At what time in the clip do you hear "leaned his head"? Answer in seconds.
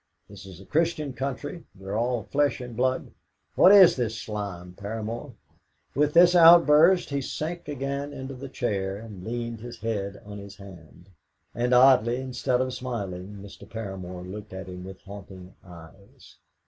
9.23-10.19